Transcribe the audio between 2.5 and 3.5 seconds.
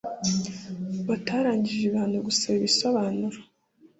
ibisobanuro